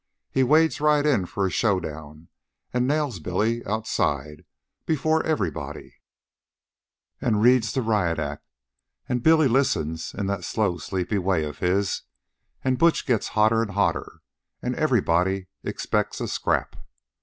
He 0.31 0.41
wades 0.41 0.81
right 0.81 1.05
in 1.05 1.27
for 1.27 1.45
a 1.45 1.51
showdown, 1.51 2.29
an' 2.73 2.87
nails 2.87 3.19
Billy 3.19 3.63
outside, 3.67 4.45
before 4.87 5.23
everybody, 5.27 5.97
an' 7.21 7.35
reads 7.35 7.71
the 7.71 7.83
riot 7.83 8.17
act. 8.17 8.49
An' 9.07 9.19
Billy 9.19 9.47
listens 9.47 10.15
in 10.15 10.25
that 10.25 10.43
slow, 10.43 10.79
sleepy 10.79 11.19
way 11.19 11.43
of 11.43 11.59
his, 11.59 12.01
an' 12.63 12.77
Butch 12.77 13.05
gets 13.05 13.27
hotter 13.37 13.61
an' 13.61 13.69
hotter, 13.75 14.23
an' 14.63 14.73
everybody 14.73 15.45
expects 15.63 16.19
a 16.19 16.27
scrap. 16.27 16.77